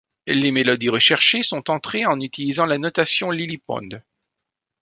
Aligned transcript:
Les 0.25 0.51
mélodies 0.51 0.89
recherchées 0.89 1.43
sont 1.43 1.69
entrées 1.69 2.07
en 2.07 2.19
utilisant 2.21 2.65
la 2.65 2.79
notation 2.79 3.29
LilyPond. 3.29 4.01